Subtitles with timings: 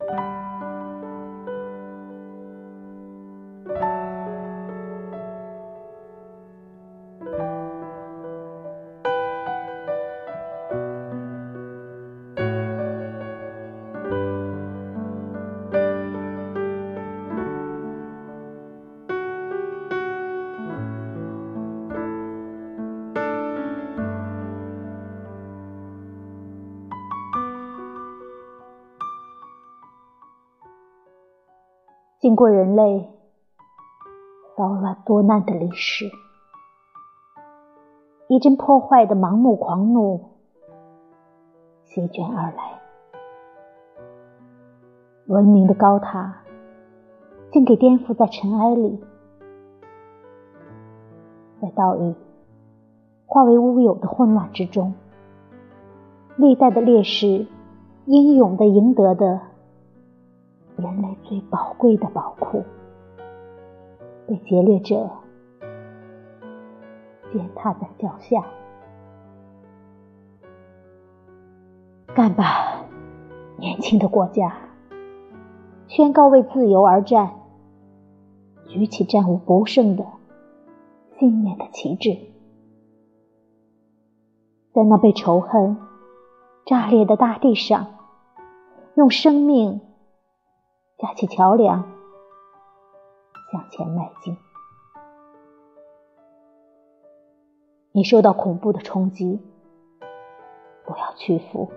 [0.00, 0.33] you
[32.24, 33.10] 经过人类
[34.56, 36.06] 骚乱多难的历史，
[38.28, 40.30] 一阵破坏的盲目狂怒
[41.82, 42.80] 席卷而来，
[45.26, 46.40] 文明的高塔
[47.52, 49.04] 竟给颠覆在尘埃里，
[51.60, 52.14] 在道义
[53.26, 54.94] 化为乌有的混乱之中，
[56.36, 57.46] 历代的烈士
[58.06, 59.42] 英勇的赢得的。
[60.76, 62.64] 人类最宝贵的宝库，
[64.26, 65.08] 被劫掠者
[67.32, 68.44] 践踏在脚下。
[72.14, 72.84] 干吧，
[73.56, 74.52] 年轻的国家！
[75.86, 77.34] 宣告为自由而战，
[78.66, 80.04] 举起战无不胜的
[81.18, 82.18] 信念的旗帜，
[84.72, 85.76] 在那被仇恨
[86.66, 87.86] 炸裂的大地上，
[88.96, 89.80] 用生命。
[91.04, 91.84] 架起桥梁，
[93.52, 94.38] 向前迈进。
[97.92, 99.38] 你受到恐怖的冲击，
[100.86, 101.70] 不要屈服，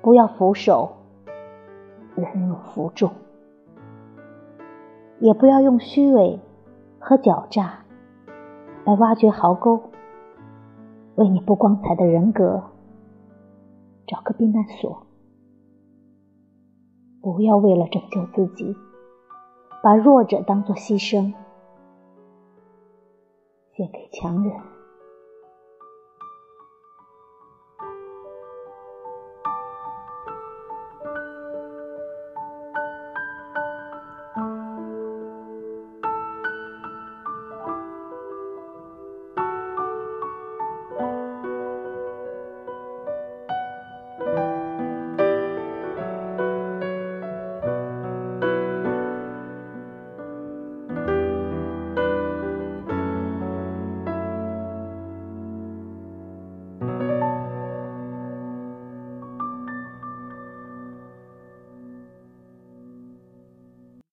[0.00, 0.96] 不要俯首，
[2.14, 3.12] 忍辱负重，
[5.20, 6.40] 也不要用虚伪
[6.98, 7.84] 和狡诈
[8.86, 9.90] 来挖掘壕沟，
[11.16, 12.62] 为你不光彩的人格
[14.06, 15.05] 找个避难所。
[17.26, 18.76] 不要为了拯救自己，
[19.82, 21.34] 把弱者当作牺牲，
[23.72, 24.52] 献给强人。